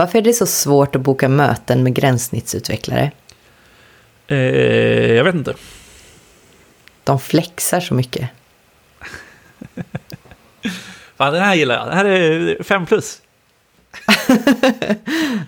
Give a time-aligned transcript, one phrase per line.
[0.00, 3.10] Varför är det så svårt att boka möten med gränssnittsutvecklare?
[4.26, 4.36] Eh,
[5.12, 5.54] jag vet inte.
[7.04, 8.28] De flexar så mycket.
[11.16, 11.86] Fan, den här gillar jag.
[11.88, 13.22] Det här är fem plus.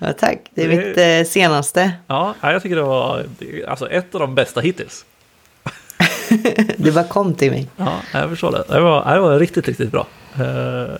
[0.01, 0.77] ja, tack, det är det...
[0.77, 1.93] mitt eh, senaste.
[2.07, 3.27] Ja, jag tycker det var
[3.69, 5.05] alltså, ett av de bästa hittills.
[6.77, 7.69] du bara kom till mig.
[7.77, 8.65] Ja, jag förstår det.
[8.69, 10.07] Det var, det var riktigt, riktigt bra.
[10.41, 10.97] Uh,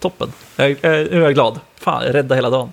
[0.00, 0.32] toppen.
[0.56, 1.60] Jag, jag, nu är jag glad.
[1.76, 2.72] Fan, jag räddade hela dagen.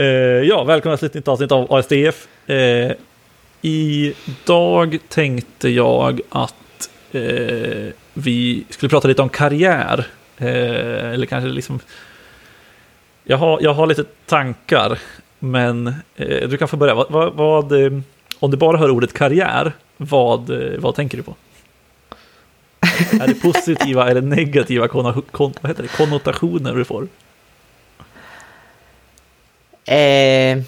[0.00, 0.06] uh,
[0.48, 2.28] ja, välkomna till ett nytt avsnitt av ASDF.
[2.50, 2.92] Uh,
[3.60, 6.54] idag tänkte jag att
[8.14, 10.06] vi skulle prata lite om karriär.
[10.38, 11.80] eller kanske liksom...
[13.24, 14.98] Jag har, jag har lite tankar,
[15.38, 16.94] men du kan få börja.
[16.94, 17.72] Vad, vad, vad
[18.38, 21.34] om du bara hör ordet karriär, vad, vad tänker du på?
[23.20, 27.08] Är det positiva eller negativa kon, kon, vad heter det, konnotationer du får?
[29.84, 30.62] Eh,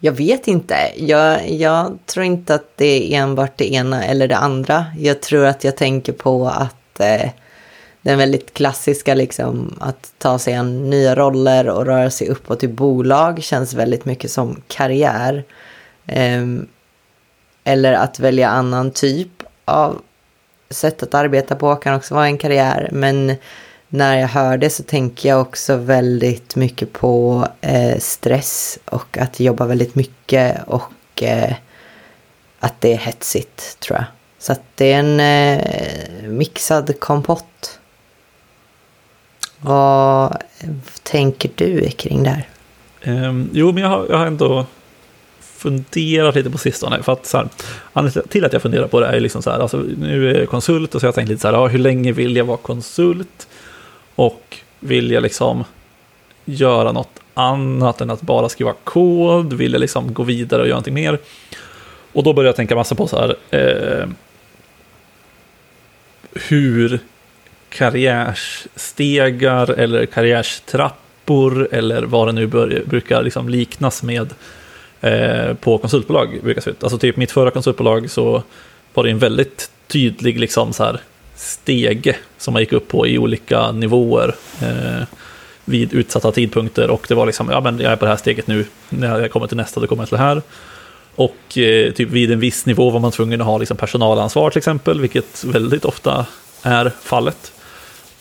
[0.00, 0.74] jag vet inte.
[0.96, 4.86] Jag, jag tror inte att det är enbart det ena eller det andra.
[4.98, 7.30] Jag tror att jag tänker på att eh,
[8.02, 12.68] den väldigt klassiska liksom att ta sig an nya roller och röra sig uppåt i
[12.68, 15.44] bolag känns väldigt mycket som karriär.
[16.06, 16.46] Eh,
[17.70, 20.00] eller att välja annan typ av
[20.70, 22.88] sätt att arbeta på kan också vara en karriär.
[22.92, 23.36] Men
[23.88, 29.40] när jag hör det så tänker jag också väldigt mycket på eh, stress och att
[29.40, 31.54] jobba väldigt mycket och eh,
[32.60, 34.04] att det är hetsigt tror jag.
[34.38, 37.78] Så att det är en eh, mixad kompott.
[39.58, 40.36] Vad
[41.02, 42.48] tänker du kring det här?
[43.04, 44.66] Um, jo, men jag har, jag har ändå
[45.60, 47.02] funderat lite på sistone.
[47.02, 47.48] För att så här,
[47.92, 50.48] anledningen till att jag funderar på det är liksom så här, alltså, nu är jag
[50.48, 52.56] konsult och så har jag tänkt lite så här, ja, hur länge vill jag vara
[52.56, 53.48] konsult?
[54.14, 55.64] Och vill jag liksom
[56.44, 59.52] göra något annat än att bara skriva kod?
[59.52, 61.18] Vill jag liksom gå vidare och göra någonting mer?
[62.12, 64.08] Och då börjar jag tänka massa på så här, eh,
[66.48, 66.98] hur
[67.68, 74.34] karriärstegar eller karriärstrappor eller vad det nu bör, brukar liksom liknas med
[75.00, 76.40] eh, på konsultbolag.
[76.42, 76.82] Brukar se ut.
[76.82, 78.42] Alltså typ mitt förra konsultbolag så
[78.94, 81.00] var det en väldigt tydlig liksom så här
[81.36, 85.06] stege som man gick upp på i olika nivåer eh,
[85.64, 88.46] vid utsatta tidpunkter och det var liksom, ja men jag är på det här steget
[88.46, 90.42] nu, när jag kommer till nästa då kommer jag till det här.
[91.14, 94.58] Och eh, typ vid en viss nivå var man tvungen att ha liksom personalansvar till
[94.58, 96.26] exempel, vilket väldigt ofta
[96.62, 97.52] är fallet.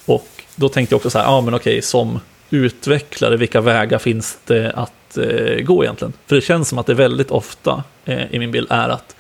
[0.06, 2.20] Och då tänkte jag också så här, ja men okej, som
[2.50, 6.14] utvecklare, vilka vägar finns det att eh, gå egentligen?
[6.26, 9.16] För det känns som att det väldigt ofta eh, i min bild är att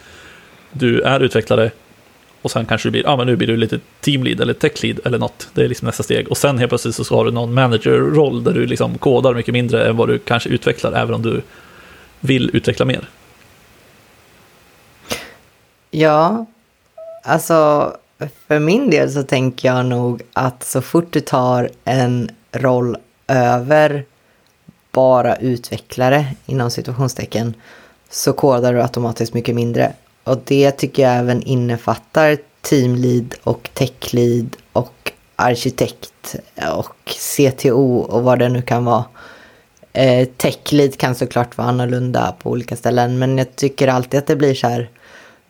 [0.72, 1.72] du är utvecklare
[2.42, 5.18] och sen kanske du blir, ja men nu blir du lite teamlead eller techlead eller
[5.18, 5.50] något.
[5.54, 6.28] Det är liksom nästa steg.
[6.28, 9.88] Och sen helt plötsligt så har du någon managerroll där du liksom kodar mycket mindre
[9.88, 11.42] än vad du kanske utvecklar, även om du
[12.20, 13.10] vill utveckla mer.
[15.92, 16.46] Ja,
[17.24, 17.94] alltså
[18.48, 24.06] för min del så tänker jag nog att så fort du tar en roll över
[24.92, 27.54] bara utvecklare inom situationstecken
[28.10, 29.94] så kodar du automatiskt mycket mindre.
[30.24, 36.36] Och det tycker jag även innefattar teamlead och techlead och arkitekt
[36.74, 39.06] och CTO och vad det nu kan vara.
[39.94, 44.36] Eh, techlead kan såklart vara annorlunda på olika ställen men jag tycker alltid att det
[44.36, 44.90] blir så här,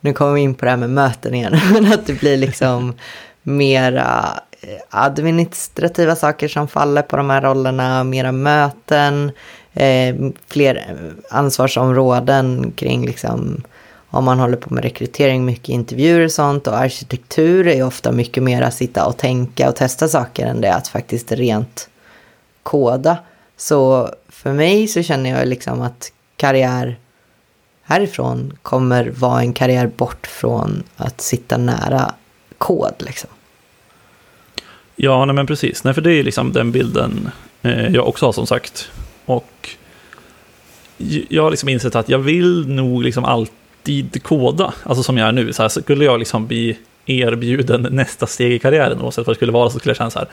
[0.00, 2.94] nu kommer vi in på det här med möten igen, men att det blir liksom
[3.42, 9.32] mera Eh, administrativa saker som faller på de här rollerna, mera möten,
[9.72, 10.16] eh,
[10.46, 13.62] fler eh, ansvarsområden kring liksom
[14.12, 18.42] om man håller på med rekrytering, mycket intervjuer och sånt och arkitektur är ofta mycket
[18.42, 21.88] mer att sitta och tänka och testa saker än det att faktiskt rent
[22.62, 23.18] koda.
[23.56, 26.98] Så för mig så känner jag liksom att karriär
[27.82, 32.14] härifrån kommer vara en karriär bort från att sitta nära
[32.58, 33.30] kod liksom.
[35.02, 35.84] Ja, nej, men precis.
[35.84, 37.30] Nej, för det är liksom den bilden
[37.62, 38.90] eh, jag också har som sagt.
[39.24, 39.68] Och
[41.28, 45.32] jag har liksom insett att jag vill nog liksom alltid koda, alltså som jag är
[45.32, 45.52] nu.
[45.52, 49.52] Så här, skulle jag liksom bli erbjuden nästa steg i karriären, oavsett vad det skulle
[49.52, 50.28] vara, så skulle jag känna så här,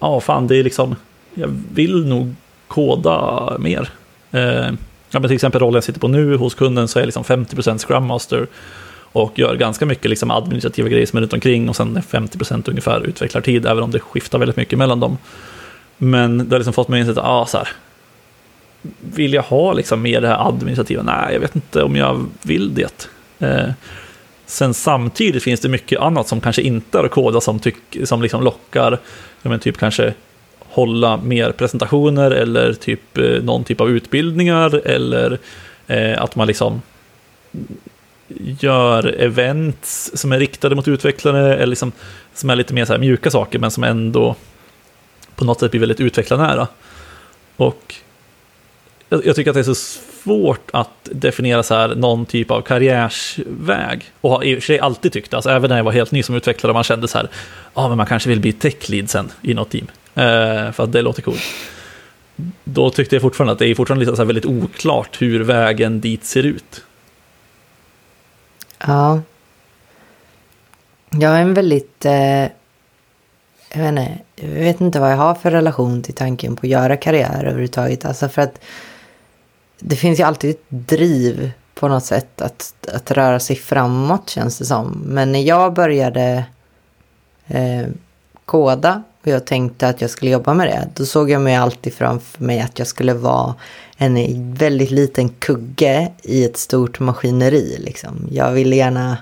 [0.00, 0.96] ja, fan, det är liksom,
[1.34, 2.34] jag vill nog
[2.68, 3.90] koda mer.
[4.30, 4.70] Eh,
[5.10, 7.24] ja, men till exempel rollen jag sitter på nu hos kunden så är jag liksom
[7.24, 8.46] 50% Scrum Master
[9.16, 13.06] och gör ganska mycket liksom administrativa grejer som är runt omkring och sen 50% ungefär
[13.06, 15.18] utvecklartid, även om det skiftar väldigt mycket mellan dem.
[15.98, 17.68] Men det har liksom fått mig att inse att, ah, så här,
[19.00, 21.02] vill jag ha liksom mer det här administrativa?
[21.02, 23.08] Nej, jag vet inte om jag vill det.
[23.38, 23.70] Eh,
[24.46, 28.22] Sen samtidigt finns det mycket annat som kanske inte är att koda som, tyck, som
[28.22, 28.98] liksom lockar,
[29.42, 30.14] ja, men typ kanske
[30.60, 35.38] hålla mer presentationer eller typ eh, någon typ av utbildningar eller
[35.86, 36.82] eh, att man liksom
[38.60, 41.92] gör events som är riktade mot utvecklare eller liksom,
[42.34, 44.36] som är lite mer så här mjuka saker men som ändå
[45.36, 46.68] på något sätt blir väldigt utvecklarnära.
[47.56, 47.94] Och
[49.08, 52.60] jag, jag tycker att det är så svårt att definiera så här någon typ av
[52.60, 54.04] karriärsväg.
[54.20, 56.12] Och har i och för sig alltid tyckt det, alltså även när jag var helt
[56.12, 57.28] ny som utvecklare, man kände så här,
[57.74, 59.86] ja ah, men man kanske vill bli tech lead sen i något team.
[60.14, 61.42] Eh, för att det låter coolt.
[62.64, 66.24] Då tyckte jag fortfarande att det är fortfarande lite så väldigt oklart hur vägen dit
[66.24, 66.82] ser ut.
[68.86, 69.20] Ja.
[71.10, 72.04] Jag är en väldigt...
[72.04, 72.42] Eh,
[73.72, 76.70] jag, vet inte, jag vet inte vad jag har för relation till tanken på att
[76.70, 78.04] göra karriär överhuvudtaget.
[78.04, 78.60] Alltså för att
[79.78, 84.58] det finns ju alltid ett driv på något sätt att, att röra sig framåt känns
[84.58, 85.02] det som.
[85.06, 86.44] Men när jag började
[87.46, 87.86] eh,
[88.44, 91.94] koda och jag tänkte att jag skulle jobba med det, då såg jag mig alltid
[91.94, 93.54] framför mig att jag skulle vara
[93.96, 97.76] en väldigt liten kugge i ett stort maskineri.
[97.78, 98.28] Liksom.
[98.30, 99.18] Jag vill gärna,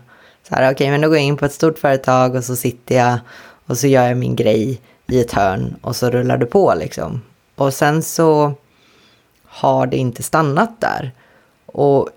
[0.48, 2.56] så här, okej, okay, men då går jag in på ett stort företag och så
[2.56, 3.18] sitter jag
[3.66, 7.22] och så gör jag min grej i ett hörn och så rullar det på liksom.
[7.54, 8.52] Och sen så
[9.44, 11.12] har det inte stannat där.
[11.66, 12.08] Och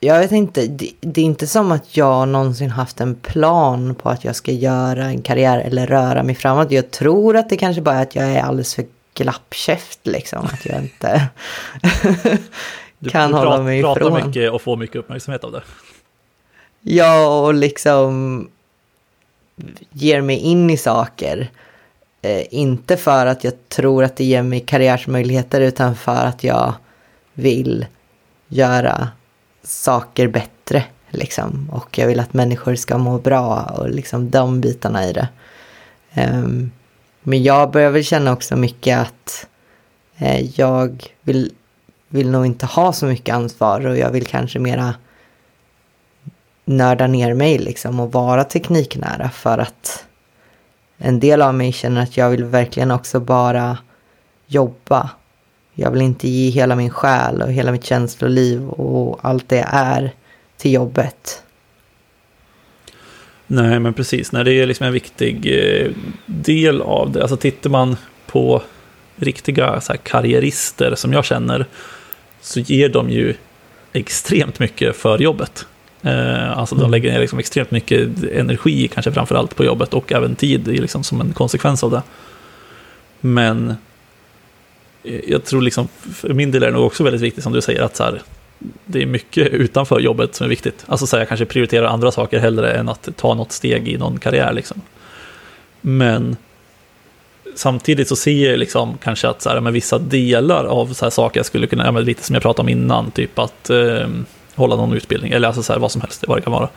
[0.00, 4.08] jag vet inte, det, det, är inte som att jag någonsin haft en plan på
[4.08, 6.70] att jag ska göra en karriär eller röra mig framåt.
[6.70, 8.84] Jag tror att det kanske bara är att jag är alldeles för
[9.22, 10.46] glappkäft liksom.
[10.46, 11.28] Att jag inte
[13.10, 13.94] kan du hålla mig ifrån.
[13.94, 15.62] Du pratar mycket och får mycket uppmärksamhet av det.
[16.80, 18.48] Ja, och liksom
[19.90, 21.50] ger mig in i saker.
[22.22, 26.74] Eh, inte för att jag tror att det ger mig karriärsmöjligheter utan för att jag
[27.34, 27.86] vill
[28.48, 29.08] göra
[29.62, 30.84] saker bättre.
[31.10, 31.70] Liksom.
[31.72, 35.28] Och jag vill att människor ska må bra och liksom de bitarna i det.
[36.16, 36.70] Um,
[37.22, 39.46] men jag börjar väl känna också mycket att
[40.18, 41.52] eh, jag vill,
[42.08, 44.94] vill nog inte ha så mycket ansvar och jag vill kanske mera
[46.64, 50.04] nörda ner mig liksom och vara tekniknära för att
[50.98, 53.78] en del av mig känner att jag vill verkligen också bara
[54.46, 55.10] jobba.
[55.74, 60.14] Jag vill inte ge hela min själ och hela mitt känsloliv och allt det är
[60.56, 61.42] till jobbet.
[63.52, 64.32] Nej, men precis.
[64.32, 65.90] Nej, det är liksom en viktig eh,
[66.26, 67.22] del av det.
[67.22, 67.96] Alltså tittar man
[68.26, 68.62] på
[69.16, 71.66] riktiga så här, karriärister som jag känner
[72.40, 73.34] så ger de ju
[73.92, 75.66] extremt mycket för jobbet.
[76.02, 76.90] Eh, alltså de mm.
[76.90, 81.20] lägger ner liksom extremt mycket energi, kanske framförallt på jobbet och även tid liksom, som
[81.20, 82.02] en konsekvens av det.
[83.20, 83.74] Men
[85.04, 87.60] eh, jag tror liksom, för min del är det nog också väldigt viktigt som du
[87.60, 88.22] säger att så här,
[88.84, 90.84] det är mycket utanför jobbet som är viktigt.
[90.86, 93.98] Alltså så här, jag kanske prioriterar andra saker hellre än att ta något steg i
[93.98, 94.52] någon karriär.
[94.52, 94.80] Liksom.
[95.80, 96.36] Men
[97.54, 101.10] samtidigt så ser jag liksom kanske att så här, med vissa delar av så här
[101.10, 104.08] saker jag skulle kunna, ja, lite som jag pratade om innan, typ att eh,
[104.54, 106.68] hålla någon utbildning, eller alltså så här, vad som helst, vad det kan vara,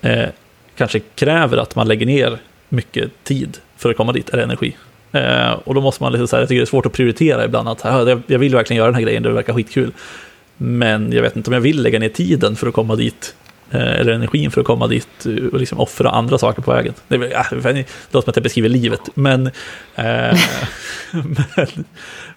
[0.00, 0.28] eh,
[0.76, 2.38] kanske kräver att man lägger ner
[2.68, 4.76] mycket tid för att komma dit, eller energi.
[5.12, 7.44] Eh, och då måste man, liksom så här, jag tycker det är svårt att prioritera
[7.44, 7.84] ibland, att
[8.26, 9.92] jag vill verkligen göra den här grejen, det verkar skitkul.
[10.56, 13.34] Men jag vet inte om jag vill lägga ner tiden för att komma dit,
[13.70, 16.94] eh, eller energin för att komma dit eh, och liksom offra andra saker på vägen.
[17.08, 19.52] Det, äh, det låter som att jag beskriver livet, men, eh,
[21.12, 21.84] men,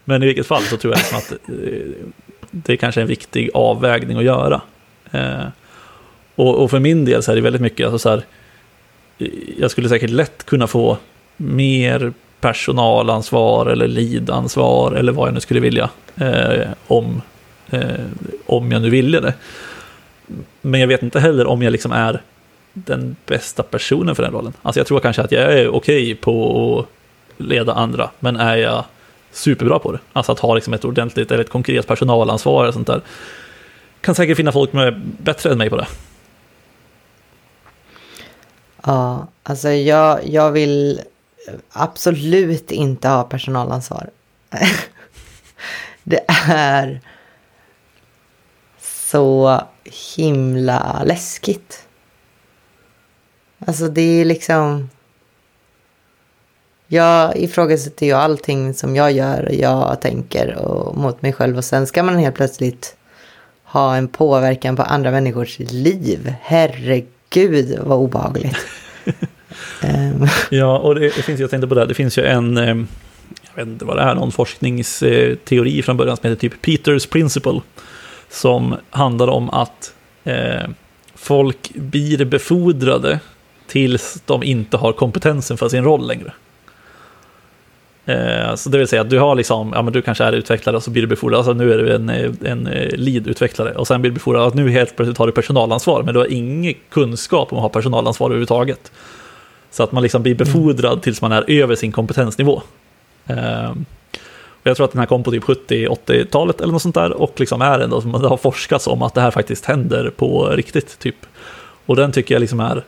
[0.05, 2.07] men, i vilket fall så tror jag liksom att eh,
[2.51, 4.61] det kanske är en viktig avvägning att göra.
[5.11, 5.45] Eh,
[6.35, 8.25] och, och, för min del så är det väldigt mycket, alltså så här,
[9.57, 10.97] jag skulle säkert lätt kunna få
[11.37, 17.21] mer personalansvar eller lidansvar eller vad jag nu skulle vilja eh, om,
[17.75, 18.05] eh,
[18.45, 19.33] om jag nu ville det.
[20.61, 22.21] Men jag vet inte heller om jag liksom är
[22.73, 24.53] den bästa personen för den rollen.
[24.61, 28.55] Alltså jag tror kanske att jag är okej okay på att leda andra, men är
[28.55, 28.83] jag
[29.31, 29.99] superbra på det.
[30.13, 33.01] Alltså att ha liksom ett ordentligt eller ett konkret personalansvar och sånt där.
[34.01, 35.87] Kan säkert finna folk som är bättre än mig på det.
[38.83, 41.01] Ja, alltså jag, jag vill
[41.71, 44.09] absolut inte ha personalansvar.
[46.03, 47.01] det är
[49.05, 49.61] så
[50.15, 51.87] himla läskigt.
[53.59, 54.89] Alltså det är liksom
[56.87, 61.65] jag ifrågasätter ju allting som jag gör och jag tänker och mot mig själv och
[61.65, 62.95] sen ska man helt plötsligt
[63.63, 66.33] ha en påverkan på andra människors liv.
[66.41, 68.57] Herregud vad obehagligt.
[69.83, 70.27] um.
[70.49, 72.57] Ja, och det, finns, jag tänkte på det, det finns ju en,
[73.41, 77.61] jag vet inte vad det är, någon forskningsteori från början som heter typ Peters Principle.
[78.35, 80.69] Som handlar om att eh,
[81.15, 83.19] folk blir befordrade
[83.67, 86.33] tills de inte har kompetensen för sin roll längre.
[88.05, 90.75] Eh, så det vill säga att du har liksom, ja men du kanske är utvecklare
[90.75, 92.09] och så blir du befordrad, alltså nu är du en,
[92.45, 92.63] en
[92.93, 96.19] lead-utvecklare och sen blir du befordrad, att nu helt plötsligt har du personalansvar, men du
[96.19, 98.91] har ingen kunskap om att ha personalansvar överhuvudtaget.
[99.71, 102.61] Så att man liksom blir befordrad tills man är över sin kompetensnivå.
[103.27, 103.71] Eh,
[104.69, 107.61] jag tror att den här kom på typ 70-80-talet eller något sånt där och liksom
[107.61, 110.99] är ändå som det har forskats om att det här faktiskt händer på riktigt.
[110.99, 111.15] typ.
[111.85, 112.83] Och den tycker jag liksom är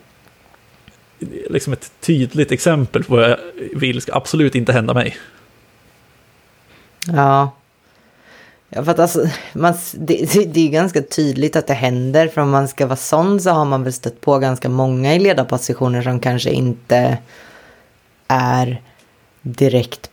[1.49, 3.37] liksom ett tydligt exempel på vad jag
[3.75, 5.17] vill ska absolut inte hända mig.
[7.07, 7.51] Ja.
[8.69, 12.27] Ja, för att alltså, man, det, det är ganska tydligt att det händer.
[12.27, 15.19] För om man ska vara sån så har man väl stött på ganska många i
[15.19, 17.17] ledarpositioner som kanske inte
[18.27, 18.81] är
[19.41, 20.09] direkt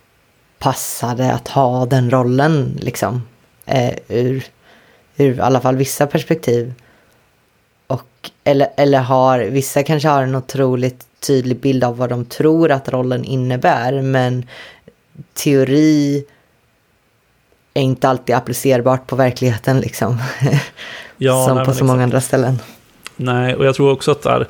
[0.64, 2.78] passade att ha den rollen.
[2.80, 3.22] Liksom.
[3.66, 4.44] Eh, ur,
[5.16, 6.74] ur i alla fall vissa perspektiv.
[7.86, 12.70] Och, eller, eller har, vissa kanske har en otroligt tydlig bild av vad de tror
[12.70, 14.02] att rollen innebär.
[14.02, 14.46] Men
[15.34, 16.24] teori
[17.74, 20.18] är inte alltid applicerbart på verkligheten liksom.
[21.16, 22.58] Ja, som nej, på så många andra ställen.
[23.16, 24.46] Nej, och jag tror också att det är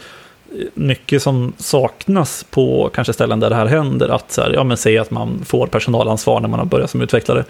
[0.75, 4.09] mycket som saknas på kanske ställen där det här händer.
[4.09, 7.01] Att så här, ja, men säga att man får personalansvar när man har börjat som
[7.01, 7.45] utvecklare.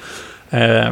[0.50, 0.88] Eh,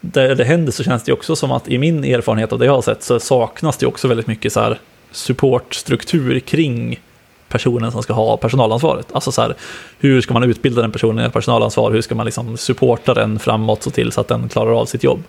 [0.00, 2.72] där det händer så känns det också som att i min erfarenhet av det jag
[2.72, 4.78] har sett så saknas det också väldigt mycket så här
[5.10, 7.00] supportstruktur kring
[7.48, 9.06] personen som ska ha personalansvaret.
[9.12, 9.54] Alltså så här,
[9.98, 11.92] hur ska man utbilda den personen i personalansvar?
[11.92, 15.04] Hur ska man liksom supporta den framåt så till så att den klarar av sitt
[15.04, 15.22] jobb?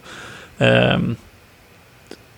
[0.57, 1.15] Um,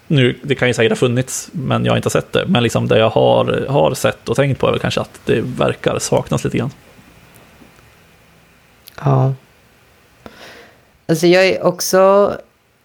[0.09, 2.45] nu, det kan ju säkert ha funnits, men jag har inte sett det.
[2.47, 5.41] Men liksom det jag har, har sett och tänkt på är väl kanske att det
[5.41, 6.71] verkar saknas lite grann.
[9.01, 9.33] Ja.
[11.07, 12.33] Alltså jag är också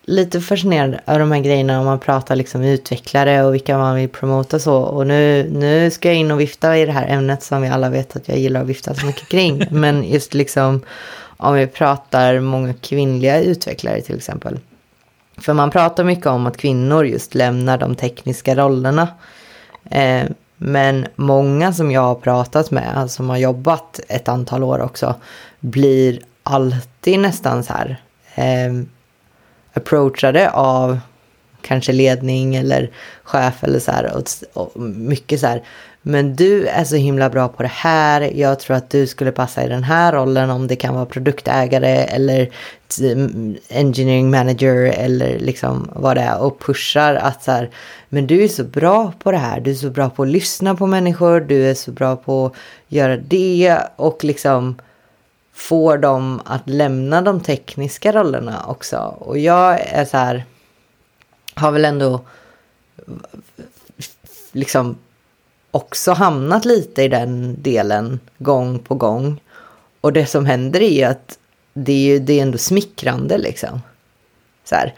[0.05, 4.09] lite fascinerad av de här grejerna om man pratar liksom utvecklare och vilka man vill
[4.09, 4.77] promota så.
[4.77, 7.89] Och nu, nu ska jag in och vifta i det här ämnet som vi alla
[7.89, 9.67] vet att jag gillar att vifta så mycket kring.
[9.71, 10.81] Men just liksom
[11.37, 14.59] om vi pratar många kvinnliga utvecklare till exempel.
[15.37, 19.09] För man pratar mycket om att kvinnor just lämnar de tekniska rollerna.
[19.91, 20.25] Eh,
[20.57, 25.15] men många som jag har pratat med, alltså som har jobbat ett antal år också,
[25.61, 28.03] blir alltid nästan så här
[28.35, 28.85] eh,
[29.73, 30.99] approachade av
[31.63, 32.91] kanske ledning eller
[33.23, 34.17] chef eller så här.
[34.17, 34.25] Och,
[34.63, 35.63] och mycket så här,
[36.07, 38.21] men du är så himla bra på det här.
[38.21, 42.05] Jag tror att du skulle passa i den här rollen om det kan vara produktägare
[42.05, 42.51] eller
[43.69, 47.71] engineering manager eller liksom vad det är och pushar att så här,
[48.09, 49.61] men du är så bra på det här.
[49.61, 51.41] Du är så bra på att lyssna på människor.
[51.41, 52.53] Du är så bra på att
[52.89, 54.77] göra det och liksom
[55.53, 58.97] får dem att lämna de tekniska rollerna också.
[59.19, 60.45] Och jag är så här,
[61.55, 62.21] har väl ändå
[64.53, 64.97] liksom
[65.75, 69.41] också hamnat lite i den delen gång på gång.
[70.01, 71.39] Och det som händer är ju att
[71.73, 73.83] det är ju det är ändå smickrande liksom.
[74.65, 74.95] Så här,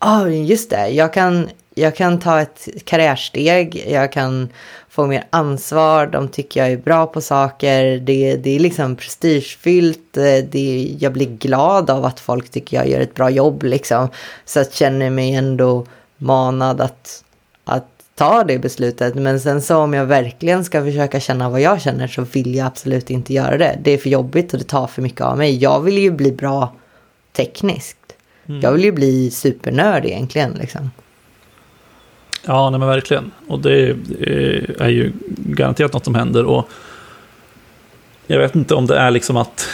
[0.00, 4.48] ja oh, just det, jag kan, jag kan ta ett karriärsteg, jag kan
[4.88, 10.12] få mer ansvar, de tycker jag är bra på saker, det, det är liksom prestigefyllt,
[10.50, 14.08] det, jag blir glad av att folk tycker jag gör ett bra jobb liksom.
[14.44, 17.24] Så jag känner mig ändå manad att,
[17.64, 19.14] att ta det beslutet.
[19.14, 22.66] Men sen så om jag verkligen ska försöka känna vad jag känner så vill jag
[22.66, 23.78] absolut inte göra det.
[23.82, 25.56] Det är för jobbigt och det tar för mycket av mig.
[25.56, 26.74] Jag vill ju bli bra
[27.32, 27.98] tekniskt.
[28.46, 28.60] Mm.
[28.60, 30.90] Jag vill ju bli supernörd egentligen liksom.
[32.46, 33.30] Ja, nej men verkligen.
[33.48, 33.96] Och det
[34.78, 36.44] är ju garanterat något som händer.
[36.44, 36.68] Och
[38.26, 39.68] jag vet inte om det är liksom att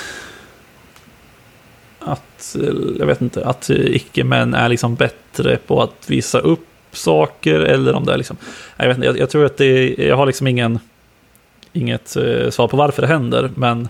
[2.00, 2.56] att,
[2.98, 8.04] jag vet inte, att icke-män är liksom bättre på att visa upp saker eller om
[8.04, 8.36] det är liksom,
[8.76, 10.78] jag vet inte, jag, jag tror att det, jag har liksom ingen,
[11.72, 13.88] inget eh, svar på varför det händer, men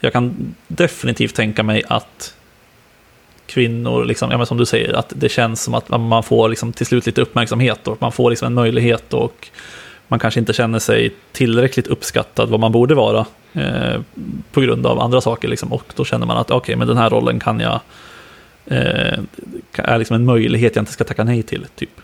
[0.00, 2.34] jag kan definitivt tänka mig att
[3.46, 6.72] kvinnor, liksom, ja, men som du säger, att det känns som att man får liksom
[6.72, 9.48] till slut lite uppmärksamhet och man får liksom en möjlighet och
[10.08, 14.00] man kanske inte känner sig tillräckligt uppskattad vad man borde vara eh,
[14.52, 15.48] på grund av andra saker.
[15.48, 17.80] Liksom, och då känner man att okej, okay, men den här rollen kan jag,
[18.66, 19.18] eh,
[19.72, 21.66] är liksom en möjlighet jag inte ska tacka nej till.
[21.76, 22.00] typ.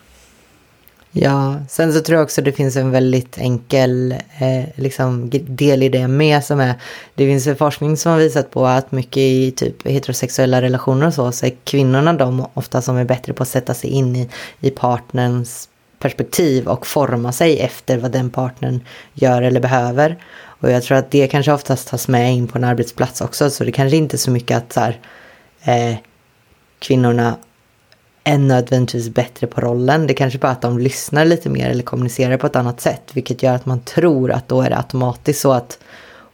[1.18, 5.88] Ja, sen så tror jag också det finns en väldigt enkel eh, liksom, del i
[5.88, 6.74] det med som är,
[7.14, 11.14] det finns en forskning som har visat på att mycket i typ heterosexuella relationer och
[11.14, 14.28] så, så är kvinnorna de ofta som är bättre på att sätta sig in i,
[14.60, 15.68] i partnerns
[15.98, 18.80] perspektiv och forma sig efter vad den partnern
[19.14, 20.22] gör eller behöver.
[20.44, 23.64] Och jag tror att det kanske oftast tas med in på en arbetsplats också, så
[23.64, 25.00] det kanske inte är så mycket att så här,
[25.62, 25.96] eh,
[26.78, 27.36] kvinnorna
[28.26, 30.06] är nödvändigtvis bättre på rollen.
[30.06, 33.02] Det kanske bara att de lyssnar lite mer eller kommunicerar på ett annat sätt.
[33.12, 35.78] Vilket gör att man tror att då är det automatiskt så att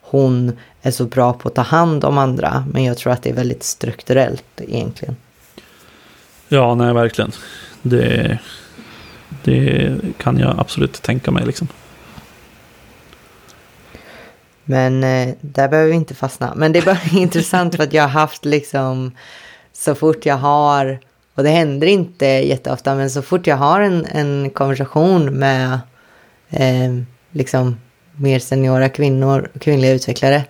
[0.01, 2.67] hon är så bra på att ta hand om andra.
[2.73, 5.17] Men jag tror att det är väldigt strukturellt egentligen.
[6.49, 7.33] Ja, nej verkligen.
[7.83, 8.39] Det,
[9.43, 11.69] det kan jag absolut tänka mig liksom.
[14.65, 16.53] Men eh, där behöver vi inte fastna.
[16.57, 19.13] Men det är bara intressant för att jag har haft liksom
[19.73, 21.01] så fort jag har,
[21.35, 25.81] och det händer inte jätteofta, men så fort jag har en, en konversation med
[26.51, 26.93] eh,
[27.31, 27.77] liksom
[28.17, 30.45] mer seniora kvinnor, kvinnliga utvecklare,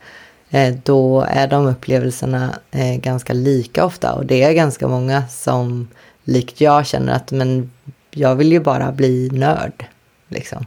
[0.51, 4.13] eh, då är de upplevelserna eh, ganska lika ofta.
[4.13, 5.89] Och det är ganska många som
[6.25, 7.71] likt jag känner att men
[8.11, 9.85] jag vill ju bara bli nörd.
[10.29, 10.67] Liksom.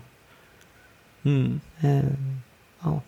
[1.24, 1.60] Mm.
[1.82, 2.04] Eh,
[2.84, 3.02] ja.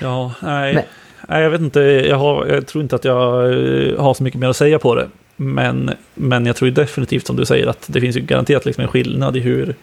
[0.00, 0.74] Ja, nej.
[0.74, 0.84] Men,
[1.28, 1.80] nej, jag vet inte.
[1.80, 4.94] Jag, har, jag tror inte att jag eh, har så mycket mer att säga på
[4.94, 5.08] det.
[5.36, 8.88] Men, men jag tror definitivt som du säger att det finns ju garanterat liksom en
[8.88, 9.74] skillnad i hur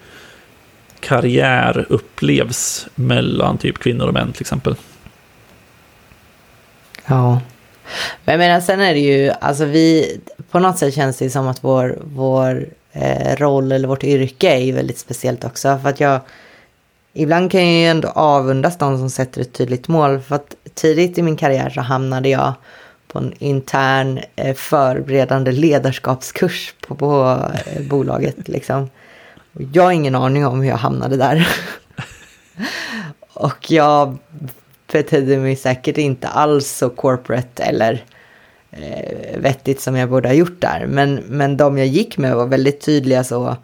[1.00, 4.76] karriär upplevs mellan typ kvinnor och män till exempel.
[7.06, 7.42] Ja.
[8.26, 10.18] Men jag menar, sen är det ju, alltså vi,
[10.52, 14.74] på något sätt känns det som att vår, vår eh, roll eller vårt yrke är
[14.74, 15.80] väldigt speciellt också.
[15.82, 16.20] För att jag,
[17.14, 20.20] ibland kan jag ju ändå avundas de som sätter ett tydligt mål.
[20.20, 22.54] För att tidigt i min karriär så hamnade jag
[23.08, 28.48] på en intern eh, förberedande ledarskapskurs på, på eh, bolaget.
[28.48, 28.90] Liksom.
[29.74, 31.48] Jag har ingen aning om hur jag hamnade där.
[33.34, 34.18] och jag
[34.92, 38.04] betedde mig säkert inte alls så corporate eller
[38.72, 40.86] eh, vettigt som jag borde ha gjort där.
[40.90, 43.58] Men, men de jag gick med var väldigt tydliga så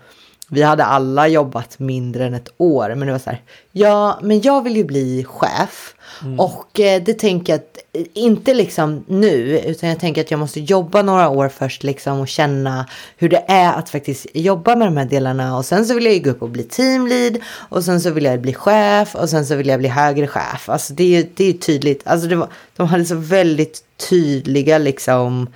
[0.49, 3.41] vi hade alla jobbat mindre än ett år, men det var så här,
[3.71, 5.95] ja, men jag vill ju bli chef.
[6.23, 6.39] Mm.
[6.39, 10.39] Och eh, det tänker jag att, eh, inte liksom nu, utan jag tänker att jag
[10.39, 12.85] måste jobba några år först liksom och känna
[13.17, 15.57] hur det är att faktiskt jobba med de här delarna.
[15.57, 18.23] Och sen så vill jag ju gå upp och bli teamlead och sen så vill
[18.23, 20.69] jag bli chef och sen så vill jag bli högre chef.
[20.69, 24.77] Alltså det är ju det är tydligt, alltså det var, de hade så väldigt tydliga
[24.77, 25.47] liksom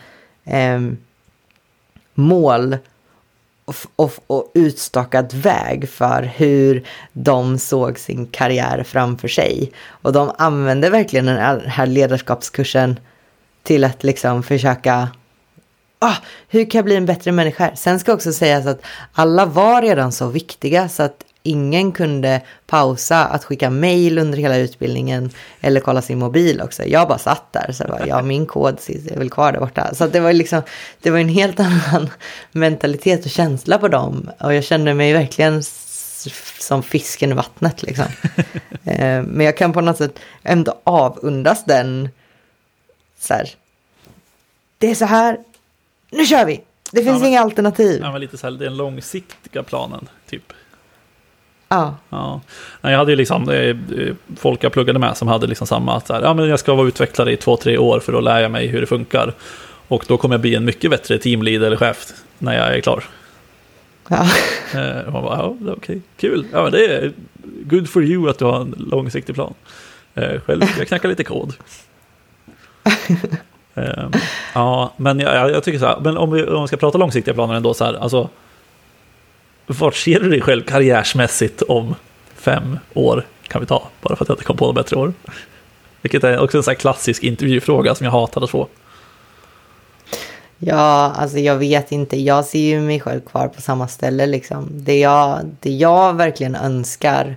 [0.46, 0.80] eh,
[2.14, 2.78] mål
[3.96, 9.72] och, och, utstakad väg för hur de såg sin karriär framför sig.
[9.88, 13.00] Och de använde verkligen den här ledarskapskursen
[13.64, 15.10] till att liksom försöka
[16.00, 16.16] ah,
[16.48, 17.76] hur kan jag bli en bättre människa?
[17.76, 18.82] Sen ska också sägas att
[19.14, 24.58] alla var redan så viktiga så att ingen kunde pausa att skicka mail under hela
[24.58, 25.30] utbildningen
[25.62, 26.84] eller kolla sin mobil också.
[26.86, 29.96] Jag bara satt där så bara, ja min kod är väl kvar där borta.
[29.96, 30.62] Så det var liksom,
[31.02, 32.10] det var en helt annan
[32.52, 34.30] mentalitet och känsla på dem.
[34.40, 35.64] Och jag kände mig verkligen
[36.60, 38.06] som fisken i vattnet liksom.
[38.86, 42.10] Eh, men jag kan på något sätt ändå avundas den
[43.20, 43.50] så här.
[44.78, 45.40] Det är så här,
[46.10, 46.62] nu kör vi!
[46.92, 48.02] Det finns ja, inga alternativ.
[48.02, 50.54] Ja, men lite så här, den långsiktiga planen, typ.
[51.74, 51.96] Ja.
[52.10, 52.42] ja.
[52.82, 53.76] Jag hade ju liksom eh,
[54.38, 56.74] folk jag pluggade med som hade liksom samma att så här, ja, men jag ska
[56.74, 59.34] vara utvecklare i två, tre år för att lära mig hur det funkar.
[59.88, 62.08] Och då kommer jag bli en mycket bättre teamleader eller chef
[62.38, 63.04] när jag är klar.
[64.08, 64.28] Ja.
[64.74, 66.02] Eh, man bara, ja, okej, okay.
[66.18, 66.46] kul.
[66.52, 67.12] Ja, men det är
[67.64, 69.54] good for you att du har en långsiktig plan.
[70.16, 71.54] Eh, själv jag knackar lite kod.
[74.54, 77.34] ja, men jag, jag, tycker så här, men om vi, om vi ska prata långsiktiga
[77.34, 78.30] planer ändå så här, alltså
[79.68, 81.96] vart ser du dig själv karriärsmässigt om
[82.36, 83.26] fem år?
[83.48, 85.14] Kan vi ta, bara för att jag inte kom på något bättre år.
[86.02, 88.68] Vilket är också en sån klassisk intervjufråga som jag hatar att få.
[90.58, 92.20] Ja, alltså jag vet inte.
[92.20, 94.70] Jag ser ju mig själv kvar på samma ställe liksom.
[94.72, 97.36] Det jag, det jag verkligen önskar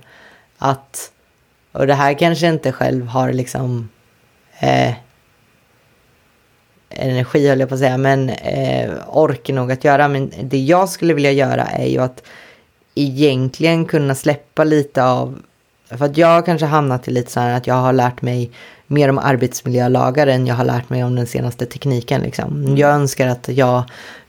[0.57, 1.11] att,
[1.71, 3.89] och det här kanske inte själv har liksom
[4.59, 4.93] eh,
[6.89, 10.07] energi höll jag på att säga, men eh, ork nog att göra.
[10.07, 12.23] Men det jag skulle vilja göra är ju att
[12.95, 15.39] egentligen kunna släppa lite av,
[15.89, 18.51] för att jag kanske hamnat i lite så här att jag har lärt mig
[18.87, 22.21] mer om arbetsmiljölagar än jag har lärt mig om den senaste tekniken.
[22.21, 22.63] Liksom.
[22.63, 22.77] Mm.
[22.77, 23.83] Jag önskar att jag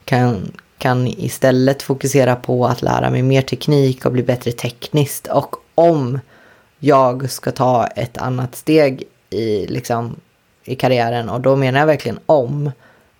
[0.05, 5.27] kan, kan istället fokusera på att lära mig mer teknik och bli bättre tekniskt.
[5.27, 6.19] Och om
[6.79, 10.15] jag ska ta ett annat steg i liksom,
[10.69, 12.71] i karriären och då menar jag verkligen om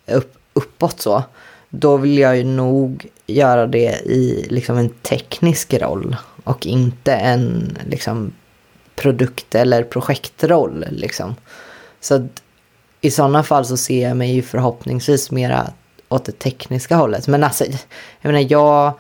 [0.08, 1.24] upp, uppåt så.
[1.70, 7.78] Då vill jag ju nog göra det i liksom en teknisk roll och inte en
[7.88, 8.34] liksom
[8.96, 11.36] produkt eller projektroll liksom.
[12.00, 12.44] Så att,
[13.02, 15.72] i sådana fall så ser jag mig ju förhoppningsvis mera
[16.10, 17.28] åt det tekniska hållet.
[17.28, 17.66] Men alltså,
[18.22, 18.94] jag menar jag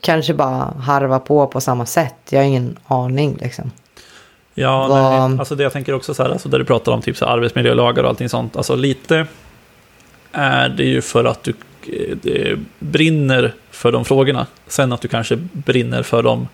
[0.00, 2.14] kanske bara harvar på på samma sätt.
[2.30, 3.70] Jag har ingen aning liksom.
[4.54, 5.28] Ja, Var...
[5.28, 7.26] nej, alltså det jag tänker också så här, alltså där du pratar om typ så
[7.26, 8.56] arbetsmiljölagar och allting sånt.
[8.56, 9.26] Alltså lite
[10.32, 11.54] är det ju för att du
[12.24, 14.46] eh, brinner för de frågorna.
[14.66, 16.48] Sen att du kanske brinner för dem,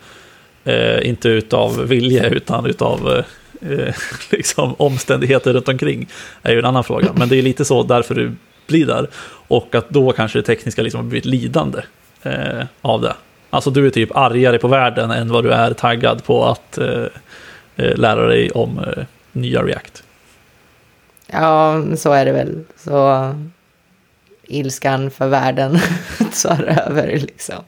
[0.65, 3.25] eh, inte utav vilja utan utav
[3.61, 3.95] eh,
[4.31, 6.09] liksom omständigheter runt omkring,
[6.43, 7.13] är ju en annan fråga.
[7.15, 8.33] Men det är lite så därför du
[8.67, 9.09] blir där.
[9.49, 11.83] Och att då kanske det tekniska liksom har blivit lidande
[12.23, 13.15] eh, av det.
[13.51, 16.89] Alltså du är typ argare på världen än vad du är taggad på att eh,
[16.89, 17.07] eh
[17.77, 20.03] lära dig om eh, nya React.
[21.27, 22.65] Ja, så är det väl.
[22.77, 23.35] Så
[24.43, 25.79] ilskan för världen
[26.43, 27.65] tar över liksom.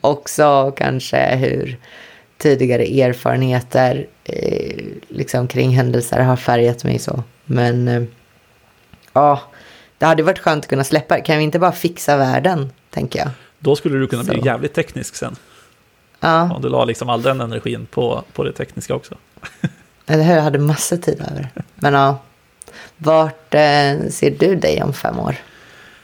[0.00, 1.78] Också kanske hur
[2.38, 7.22] tidigare erfarenheter eh, liksom kring händelser har färgat mig så.
[7.44, 8.02] Men eh,
[9.12, 9.40] ja,
[9.98, 11.20] det hade varit skönt att kunna släppa.
[11.20, 13.28] Kan vi inte bara fixa världen, tänker jag.
[13.58, 14.32] Då skulle du kunna så.
[14.32, 15.36] bli jävligt teknisk sen.
[16.20, 16.52] Ja.
[16.54, 19.14] Om du la liksom all den energin på, på det tekniska också.
[20.06, 21.48] Eller hur, jag hade massor tid över.
[21.74, 22.18] Men ja,
[22.96, 25.36] vart eh, ser du dig om fem år?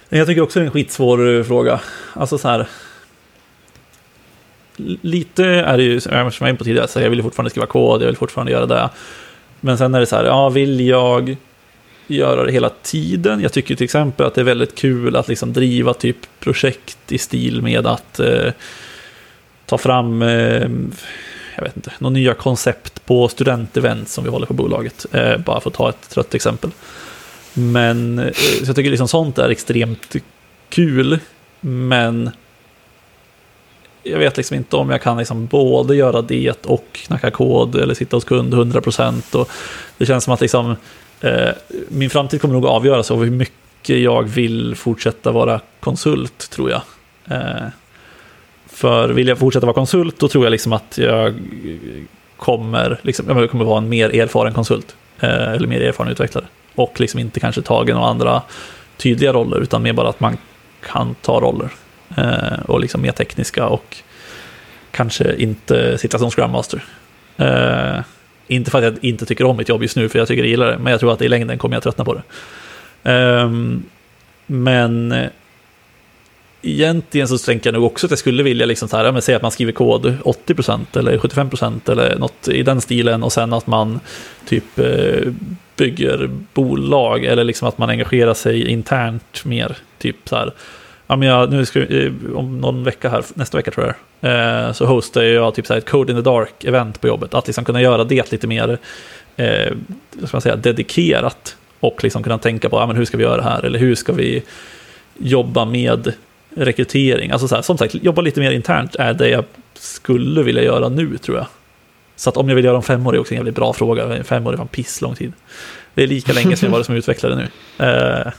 [0.09, 1.81] Jag tycker också det är en skitsvår eh, fråga.
[2.13, 2.69] Alltså så här.
[5.01, 7.67] Lite är det ju, som jag var inne på tidigare, så jag vill fortfarande skriva
[7.67, 8.91] kod, jag vill fortfarande göra det.
[9.61, 11.37] Men sen är det så här, ja, vill jag
[12.07, 13.41] göra det hela tiden?
[13.41, 17.19] Jag tycker till exempel att det är väldigt kul att liksom driva typ projekt i
[17.19, 18.53] stil med att eh,
[19.67, 20.69] ta fram eh,
[21.61, 25.07] jag vet inte, några nya koncept på studentevent som vi håller på bolaget.
[25.13, 26.71] Eh, bara för att ta ett trött exempel.
[27.55, 30.17] Men eh, så jag tycker liksom sånt är extremt
[30.69, 31.19] kul.
[31.61, 32.31] Men
[34.03, 37.95] jag vet liksom inte om jag kan liksom både göra det och knacka kod eller
[37.95, 39.37] sitta hos kund 100%.
[39.37, 39.51] Och
[39.99, 40.77] det känns som att liksom,
[41.21, 41.51] eh,
[41.89, 46.83] min framtid kommer nog avgöras av hur mycket jag vill fortsätta vara konsult, tror jag.
[47.25, 47.67] Eh,
[48.81, 51.35] för vill jag fortsätta vara konsult, då tror jag liksom att jag
[52.37, 54.97] kommer, liksom, jag kommer vara en mer erfaren konsult.
[55.21, 56.45] Eh, eller mer erfaren utvecklare.
[56.75, 58.43] Och liksom inte kanske tagen några andra
[58.97, 60.37] tydliga roller, utan mer bara att man
[60.87, 61.69] kan ta roller.
[62.17, 63.97] Eh, och liksom mer tekniska och
[64.91, 66.85] kanske inte sitta som Scrum Master.
[67.37, 68.01] Eh,
[68.47, 70.51] inte för att jag inte tycker om mitt jobb just nu, för jag tycker jag
[70.51, 72.23] gillar det, men jag tror att i längden kommer jag tröttna på det.
[73.11, 73.83] Ehm,
[74.47, 75.15] men
[76.63, 79.23] egentligen så tänker jag nog också att jag skulle vilja liksom så här, ja, men
[79.23, 83.53] säga att man skriver kod 80% eller 75% eller något i den stilen och sen
[83.53, 84.01] att man
[84.47, 85.33] typ eh,
[85.77, 89.77] bygger bolag eller liksom att man engagerar sig internt mer.
[89.99, 90.53] Typ så här,
[91.07, 94.73] ja men jag, nu ska, eh, om någon vecka här, nästa vecka tror jag, eh,
[94.73, 97.35] så hostar jag typ så här ett Code in the Dark-event på jobbet.
[97.35, 98.79] Att liksom kunna göra det lite mer,
[99.37, 99.73] eh,
[100.19, 103.37] ska man säga, dedikerat och liksom kunna tänka på, ja men hur ska vi göra
[103.37, 104.43] det här eller hur ska vi
[105.19, 106.13] jobba med
[106.55, 107.31] rekrytering.
[107.31, 110.89] Alltså så här, som sagt, jobba lite mer internt är det jag skulle vilja göra
[110.89, 111.47] nu tror jag.
[112.17, 114.25] Så att om jag vill göra om fem år är också en jävligt bra fråga.
[114.25, 115.33] Fem år är fan piss lång tid.
[115.95, 117.49] Det är lika länge som jag varit som utvecklare nu.
[117.87, 118.33] Eh,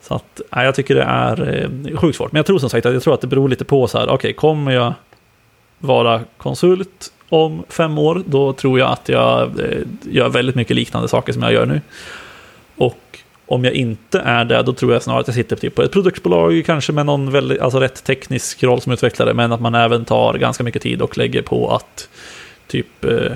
[0.00, 2.32] så att, nej, jag tycker det är eh, sjukt svårt.
[2.32, 4.04] Men jag tror som sagt att jag tror att det beror lite på så här,
[4.04, 4.94] okej, okay, kommer jag
[5.78, 11.08] vara konsult om fem år, då tror jag att jag eh, gör väldigt mycket liknande
[11.08, 11.80] saker som jag gör nu.
[12.76, 13.18] Och
[13.52, 15.92] om jag inte är det, då tror jag snarare att jag sitter typ på ett
[15.92, 20.04] produktbolag, kanske med någon väldigt, alltså rätt teknisk roll som utvecklare, men att man även
[20.04, 22.08] tar ganska mycket tid och lägger på att
[22.66, 23.32] typ eh,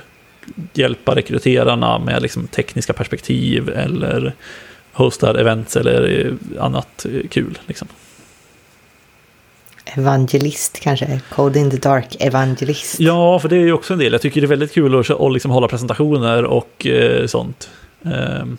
[0.73, 4.33] hjälpa rekryterarna med liksom, tekniska perspektiv eller
[4.93, 7.59] hostar events eller annat eh, kul.
[7.67, 7.89] Liksom.
[9.85, 13.01] Evangelist kanske, Code in the Dark evangelist.
[13.01, 14.13] Ja, för det är ju också en del.
[14.13, 17.71] Jag tycker det är väldigt kul att, att liksom hålla presentationer och eh, sånt.
[18.03, 18.59] Um,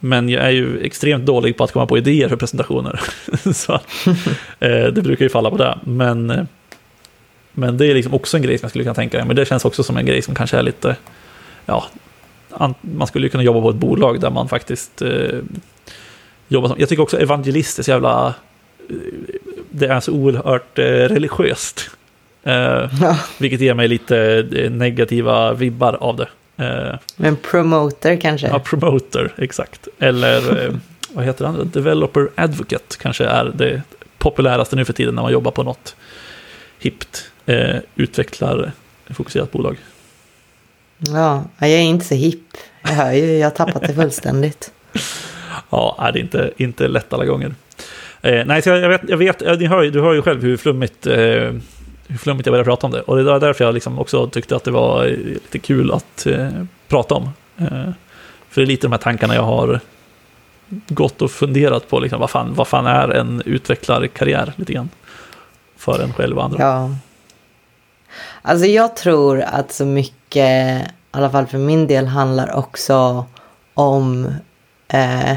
[0.00, 3.00] men jag är ju extremt dålig på att komma på idéer för presentationer.
[3.52, 3.72] så
[4.60, 5.78] eh, det brukar ju falla på det.
[5.84, 6.44] Men, eh,
[7.52, 9.26] men det är liksom också en grej som jag skulle kunna tänka mig.
[9.26, 10.96] Men det känns också som en grej som kanske är lite,
[11.66, 11.84] ja,
[12.80, 15.38] man skulle ju kunna jobba på ett bolag där man faktiskt eh,
[16.48, 18.34] jobbar som, jag tycker också evangelist är så jävla,
[18.88, 18.96] eh,
[19.70, 21.90] det är så oerhört eh, religiöst.
[22.42, 23.18] Eh, ja.
[23.38, 26.28] Vilket ger mig lite negativa vibbar av det.
[26.56, 28.46] Eh, Men promoter kanske?
[28.46, 29.88] Ja, promoter, exakt.
[29.98, 30.74] Eller eh,
[31.12, 31.70] vad heter han?
[31.72, 33.82] Developer advocate kanske är det
[34.18, 35.96] populäraste nu för tiden när man jobbar på något
[36.78, 39.76] hippt eh, utvecklarfokuserat bolag.
[40.98, 42.56] Ja, jag är inte så hipp.
[42.82, 44.72] Jag hör ju, jag har tappat det fullständigt.
[45.70, 47.54] ja, det är inte, inte lätt alla gånger.
[48.22, 50.56] Eh, nej, så jag, jag, vet, jag vet, ni hör, du hör ju själv hur
[50.56, 51.52] flummigt eh,
[52.08, 53.00] hur flummigt jag började prata om det.
[53.00, 56.48] Och det var därför jag liksom också tyckte att det var lite kul att eh,
[56.88, 57.30] prata om.
[57.58, 57.90] Eh,
[58.48, 59.80] för det är lite de här tankarna jag har
[60.88, 62.00] gått och funderat på.
[62.00, 64.90] Liksom, vad, fan, vad fan är en utvecklarkarriär lite grann?
[65.76, 66.58] För en själv och andra.
[66.60, 66.90] Ja.
[68.42, 73.24] Alltså jag tror att så mycket, i alla fall för min del, handlar också
[73.74, 74.34] om
[74.88, 75.36] eh,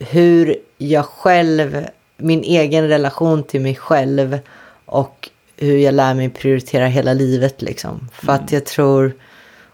[0.00, 4.38] hur jag själv, min egen relation till mig själv
[4.84, 8.08] och hur jag lär mig prioritera hela livet liksom.
[8.12, 9.14] För att jag tror,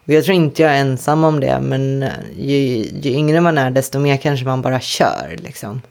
[0.05, 2.05] och jag tror inte jag är ensam om det, men
[2.37, 2.59] ju,
[3.03, 5.83] ju yngre man är desto mer kanske man bara kör liksom.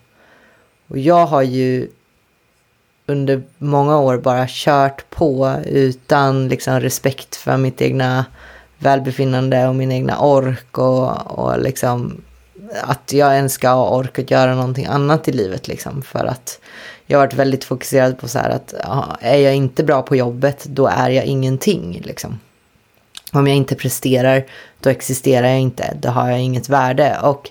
[0.88, 1.88] Och jag har ju
[3.06, 8.26] under många år bara kört på utan liksom respekt för mitt egna
[8.78, 12.22] välbefinnande och min egna ork och, och liksom
[12.82, 16.02] att jag ens ska ha ork att göra någonting annat i livet liksom.
[16.02, 16.60] För att
[17.06, 20.16] jag har varit väldigt fokuserad på så här att ja, är jag inte bra på
[20.16, 22.40] jobbet då är jag ingenting liksom.
[23.32, 24.46] Om jag inte presterar
[24.80, 27.20] då existerar jag inte, då har jag inget värde.
[27.22, 27.50] Och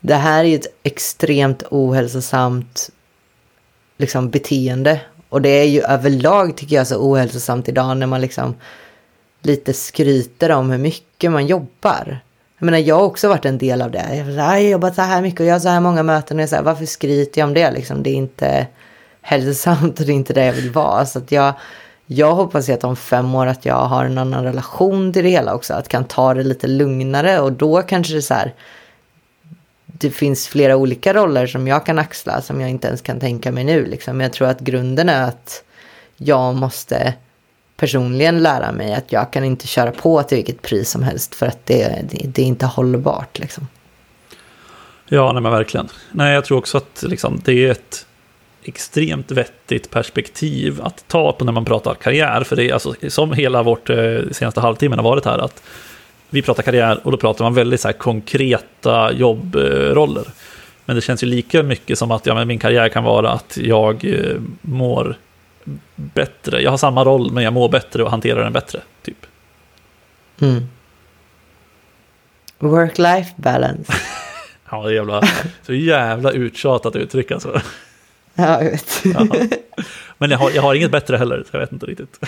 [0.00, 2.90] det här är ju ett extremt ohälsosamt
[3.96, 5.00] liksom, beteende.
[5.28, 8.54] Och det är ju överlag tycker jag så ohälsosamt idag när man liksom
[9.42, 12.20] lite skryter om hur mycket man jobbar.
[12.58, 14.16] Jag menar, jag har också varit en del av det.
[14.16, 16.36] Jag, har, jobbat så här mycket och jag har så här många möten.
[16.36, 17.70] Och jag säger, varför skryter jag om det?
[17.70, 18.66] Liksom, det är inte
[19.22, 21.06] hälsosamt och det är inte det jag vill vara.
[21.06, 21.54] Så att jag,
[22.06, 25.54] jag hoppas att om fem år att jag har en annan relation till det hela
[25.54, 25.74] också.
[25.74, 28.54] Att kan ta det lite lugnare och då kanske det är så här.
[29.86, 33.52] Det finns flera olika roller som jag kan axla som jag inte ens kan tänka
[33.52, 33.86] mig nu.
[33.86, 34.16] Liksom.
[34.16, 35.64] Men jag tror att grunden är att
[36.16, 37.14] jag måste
[37.76, 41.46] personligen lära mig att jag kan inte köra på till vilket pris som helst för
[41.46, 43.38] att det, det, det är inte hållbart.
[43.38, 43.68] Liksom.
[45.08, 45.88] Ja, nej men verkligen.
[46.10, 48.06] Nej, jag tror också att liksom, det är ett
[48.62, 52.44] extremt vettigt perspektiv att ta på när man pratar karriär.
[52.44, 55.62] För det är alltså, som hela vårt eh, senaste halvtimmen har varit här, att
[56.30, 60.24] vi pratar karriär och då pratar man väldigt så här, konkreta jobbroller.
[60.84, 63.58] Men det känns ju lika mycket som att ja, men min karriär kan vara att
[63.62, 65.16] jag eh, mår
[65.94, 66.62] bättre.
[66.62, 68.80] Jag har samma roll men jag mår bättre och hanterar den bättre.
[69.02, 69.26] Typ.
[70.40, 70.68] Mm.
[72.58, 73.92] Work-life balance.
[74.70, 75.22] ja, det är jävla,
[75.62, 77.60] så jävla uttjatat uttryck alltså.
[78.34, 79.02] Ja, jag vet.
[79.04, 79.26] Ja.
[80.18, 82.20] Men jag har, jag har inget bättre heller, så jag vet inte riktigt.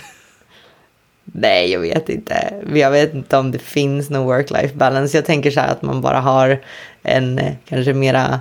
[1.25, 2.55] Nej, jag vet inte.
[2.75, 5.17] Jag vet inte om det finns någon work-life balance.
[5.17, 6.61] Jag tänker så här att man bara har
[7.03, 8.41] en eh, kanske mera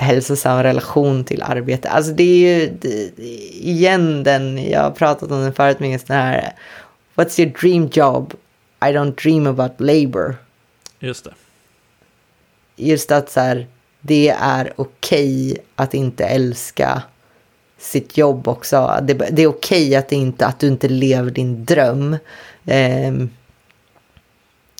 [0.00, 1.88] hälsosam relation till arbete.
[1.88, 3.22] Alltså det är ju det,
[3.60, 6.52] igen den, jag har pratat om den förut med den här
[7.14, 8.34] What's your dream job?
[8.80, 10.36] I don't dream about labor.
[10.98, 11.34] Just det.
[12.76, 13.66] Just att så här,
[14.00, 17.02] det är okej okay att inte älska
[17.78, 18.98] sitt jobb också.
[19.02, 22.16] Det, det är okej okay att, inte, att du inte lever din dröm.
[22.66, 23.14] Eh,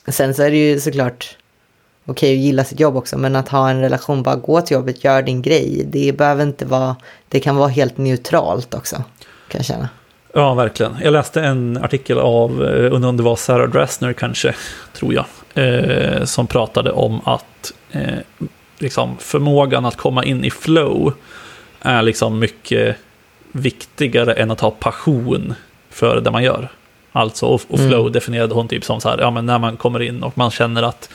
[0.07, 1.37] sen så är det ju såklart
[2.07, 5.05] okej att gilla sitt jobb också, men att ha en relation, bara gå till jobbet,
[5.05, 5.85] gör din grej.
[5.87, 6.97] Det behöver inte vara,
[7.29, 8.97] det kan vara helt neutralt också,
[9.49, 9.89] kan jag känna.
[10.35, 10.97] Ja, verkligen.
[11.03, 14.55] Jag läste en artikel av, eh, undrar om det var Sarah Dressner kanske,
[14.93, 18.19] tror jag, eh, som pratade om att eh,
[18.79, 21.13] liksom, förmågan att komma in i flow
[21.81, 22.97] är liksom mycket
[23.53, 25.55] viktigare än att ha passion
[25.91, 26.69] för det man gör.
[27.13, 28.13] Alltså, och, och flow mm.
[28.13, 30.83] definierade hon typ som så här, ja men när man kommer in och man känner
[30.83, 31.11] att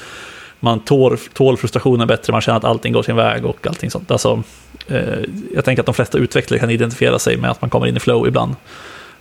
[0.59, 4.11] man tål, tål frustrationen bättre, man känner att allting går sin väg och allting sånt.
[4.11, 4.43] Alltså,
[4.87, 5.19] eh,
[5.53, 7.99] jag tänker att de flesta utvecklare kan identifiera sig med att man kommer in i
[7.99, 8.55] flow ibland,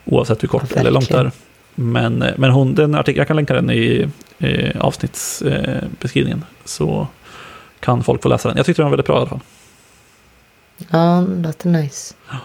[0.05, 1.31] oavsett hur kort ja, eller långt det är.
[1.75, 7.07] Men, eh, men hon, den artikeln, jag kan länka den i, i avsnittsbeskrivningen, eh, så
[7.81, 8.57] kan folk få läsa den.
[8.57, 9.40] Jag tyckte den var väldigt bra i alla fall.
[10.90, 12.14] Ja, det låter nice.
[12.31, 12.37] Ja.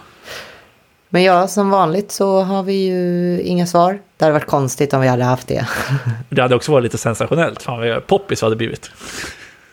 [1.10, 4.00] Men ja, som vanligt så har vi ju inga svar.
[4.18, 5.68] Det hade varit konstigt om vi hade haft det.
[6.30, 7.62] Det hade också varit lite sensationellt.
[7.62, 8.92] Fan vad poppis hade blivit.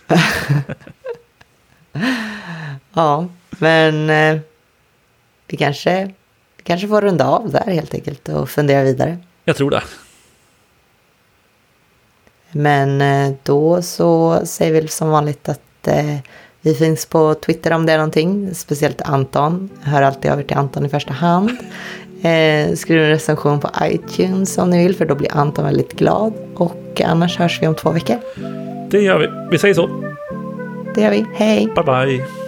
[2.93, 4.41] ja, men eh,
[5.47, 6.05] vi, kanske,
[6.57, 9.19] vi kanske får runda av där helt enkelt och fundera vidare.
[9.45, 9.83] Jag tror det.
[12.53, 16.17] Men eh, då så säger vi som vanligt att eh,
[16.67, 19.71] vi finns på Twitter om det är någonting, speciellt Anton.
[19.83, 21.51] Jag hör alltid över till Anton i första hand.
[22.23, 26.33] Eh, skriv en recension på iTunes om ni vill, för då blir Anton väldigt glad.
[26.55, 28.17] Och annars hörs vi om två veckor.
[28.91, 29.29] Det gör vi.
[29.51, 30.15] Vi säger så.
[30.95, 31.27] Det gör vi.
[31.35, 31.69] Hej!
[31.75, 32.46] Bye, bye.